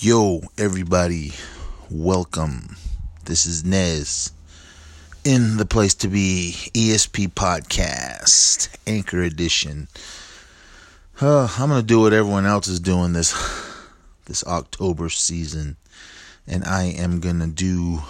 Yo, 0.00 0.42
everybody, 0.58 1.32
welcome. 1.90 2.76
This 3.24 3.46
is 3.46 3.64
Nez 3.64 4.30
in 5.24 5.56
the 5.56 5.64
place 5.64 5.94
to 5.94 6.08
be 6.08 6.54
ESP 6.74 7.32
podcast, 7.32 8.68
Anchor 8.86 9.22
Edition. 9.22 9.88
Uh, 11.18 11.48
I'm 11.58 11.70
gonna 11.70 11.82
do 11.82 12.00
what 12.00 12.12
everyone 12.12 12.44
else 12.44 12.68
is 12.68 12.78
doing 12.78 13.14
this 13.14 13.32
this 14.26 14.44
October 14.44 15.08
season, 15.08 15.78
and 16.46 16.62
I 16.64 16.82
am 16.84 17.18
gonna 17.18 17.46
do 17.46 18.02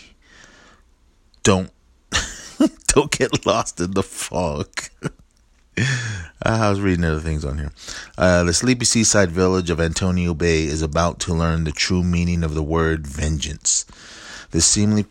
Don't 1.43 1.71
don't 2.89 3.11
get 3.11 3.47
lost 3.47 3.81
in 3.81 3.93
the 3.93 4.03
fog. 4.03 4.69
I 6.43 6.69
was 6.69 6.81
reading 6.81 7.05
other 7.05 7.21
things 7.21 7.45
on 7.45 7.59
here. 7.59 7.73
Uh, 8.19 8.45
the 8.45 8.53
sleepy 8.53 8.85
seaside 8.85 9.31
village 9.31 9.71
of 9.71 9.81
Antonio 9.81 10.35
Bay 10.35 10.65
is 10.65 10.83
about 10.83 11.19
to 11.21 11.35
learn 11.35 11.65
the 11.65 11.73
true 11.73 12.03
meaning 12.03 12.45
of 12.45 12.55
the 12.55 12.63
word 12.63 13.07
vengeance. 13.07 13.87
The 14.51 14.61
seemingly 14.61 15.05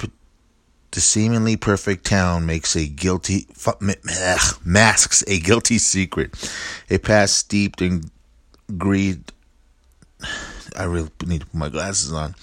the 0.92 1.02
seemingly 1.02 1.56
perfect 1.56 2.06
town 2.06 2.46
makes 2.46 2.76
a 2.76 2.88
guilty 2.88 3.48
masks 4.66 5.24
a 5.28 5.40
guilty 5.40 5.78
secret. 5.78 6.52
A 6.90 6.98
past 6.98 7.38
steeped 7.38 7.82
in 7.82 8.04
greed. 8.78 9.32
I 10.78 10.84
really 10.84 11.10
need 11.26 11.42
to 11.42 11.48
put 11.48 11.56
my 11.56 11.70
glasses 11.70 12.12
on. 12.14 12.36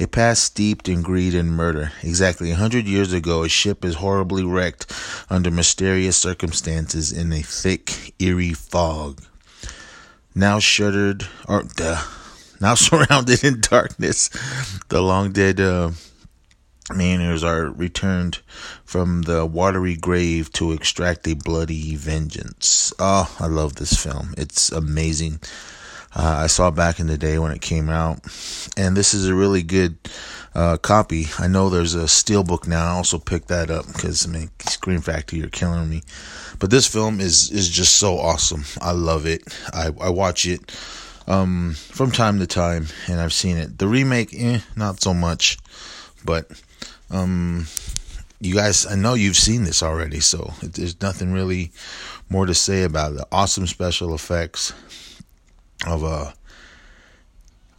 A 0.00 0.06
past 0.06 0.44
steeped 0.44 0.88
in 0.88 1.02
greed 1.02 1.34
and 1.34 1.50
murder. 1.50 1.92
Exactly 2.02 2.50
a 2.50 2.56
hundred 2.56 2.86
years 2.86 3.12
ago, 3.12 3.42
a 3.42 3.48
ship 3.48 3.84
is 3.84 3.96
horribly 3.96 4.44
wrecked 4.44 4.92
under 5.28 5.50
mysterious 5.50 6.16
circumstances 6.16 7.10
in 7.10 7.32
a 7.32 7.42
thick, 7.42 8.14
eerie 8.20 8.52
fog. 8.52 9.22
Now 10.34 10.60
shuttered, 10.60 11.26
or 11.48 11.64
duh, 11.64 12.00
now 12.60 12.74
surrounded 12.76 13.42
in 13.42 13.60
darkness, 13.60 14.28
the 14.88 15.00
long 15.00 15.32
dead. 15.32 15.58
Uh, 15.58 15.90
Mariners 16.94 17.44
are 17.44 17.66
returned 17.66 18.38
from 18.84 19.22
the 19.22 19.44
watery 19.44 19.96
grave 19.96 20.52
to 20.52 20.72
extract 20.72 21.28
a 21.28 21.34
bloody 21.34 21.94
vengeance. 21.94 22.92
Oh, 22.98 23.34
I 23.38 23.46
love 23.46 23.76
this 23.76 24.02
film. 24.02 24.34
It's 24.38 24.72
amazing. 24.72 25.40
Uh, 26.16 26.40
I 26.44 26.46
saw 26.46 26.70
back 26.70 26.98
in 26.98 27.06
the 27.06 27.18
day 27.18 27.38
when 27.38 27.52
it 27.52 27.60
came 27.60 27.90
out, 27.90 28.20
and 28.76 28.96
this 28.96 29.12
is 29.12 29.28
a 29.28 29.34
really 29.34 29.62
good 29.62 29.98
uh, 30.54 30.78
copy. 30.78 31.26
I 31.38 31.46
know 31.46 31.68
there's 31.68 31.94
a 31.94 32.04
steelbook 32.04 32.66
now. 32.66 32.94
I 32.94 32.96
also 32.96 33.18
picked 33.18 33.48
that 33.48 33.70
up 33.70 33.86
because 33.86 34.26
I 34.26 34.30
mean, 34.30 34.50
Scream 34.60 35.02
Factory, 35.02 35.40
you're 35.40 35.48
killing 35.48 35.88
me. 35.88 36.02
But 36.58 36.70
this 36.70 36.86
film 36.86 37.20
is 37.20 37.50
is 37.50 37.68
just 37.68 37.96
so 37.96 38.18
awesome. 38.18 38.64
I 38.80 38.92
love 38.92 39.26
it. 39.26 39.42
I 39.72 39.92
I 40.00 40.08
watch 40.08 40.46
it 40.46 40.72
um, 41.26 41.74
from 41.74 42.10
time 42.10 42.38
to 42.38 42.46
time, 42.46 42.86
and 43.06 43.20
I've 43.20 43.34
seen 43.34 43.58
it. 43.58 43.78
The 43.78 43.86
remake, 43.86 44.34
eh, 44.34 44.60
not 44.74 45.02
so 45.02 45.12
much, 45.12 45.58
but 46.24 46.50
um, 47.10 47.66
you 48.40 48.54
guys, 48.54 48.86
I 48.86 48.94
know 48.94 49.14
you've 49.14 49.36
seen 49.36 49.64
this 49.64 49.82
already, 49.82 50.20
so 50.20 50.52
there's 50.62 51.00
nothing 51.00 51.32
really 51.32 51.72
more 52.30 52.46
to 52.46 52.54
say 52.54 52.84
about 52.84 53.14
it. 53.14 53.24
Awesome 53.32 53.66
special 53.66 54.14
effects 54.14 54.72
of 55.86 56.04
uh 56.04 56.32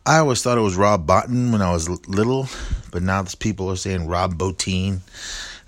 I 0.05 0.17
always 0.17 0.41
thought 0.41 0.57
it 0.57 0.61
was 0.61 0.75
Rob 0.75 1.05
Bottin 1.05 1.51
when 1.51 1.61
I 1.61 1.71
was 1.71 1.87
little, 2.07 2.47
but 2.91 3.03
now 3.03 3.23
people 3.37 3.69
are 3.69 3.75
saying 3.75 4.07
Rob 4.07 4.39
Bottin, 4.39 5.01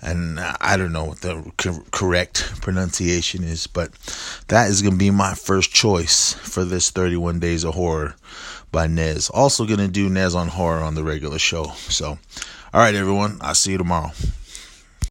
and 0.02 0.40
I 0.40 0.76
don't 0.76 0.92
know 0.92 1.04
what 1.04 1.20
the 1.20 1.50
correct 1.92 2.60
pronunciation 2.60 3.44
is, 3.44 3.66
but 3.68 3.92
that 4.48 4.68
is 4.68 4.82
going 4.82 4.94
to 4.94 4.98
be 4.98 5.10
my 5.10 5.34
first 5.34 5.72
choice 5.72 6.32
for 6.34 6.64
this 6.64 6.90
31 6.90 7.38
Days 7.38 7.64
of 7.64 7.74
Horror 7.74 8.16
by 8.72 8.88
Nez. 8.88 9.30
Also 9.30 9.64
going 9.64 9.78
to 9.78 9.88
do 9.88 10.08
Nez 10.08 10.34
on 10.34 10.48
Horror 10.48 10.82
on 10.82 10.96
the 10.96 11.04
regular 11.04 11.38
show. 11.38 11.66
So, 11.88 12.18
all 12.74 12.80
right, 12.80 12.94
everyone. 12.94 13.38
I'll 13.40 13.54
see 13.54 13.72
you 13.72 13.78
tomorrow. 13.78 14.10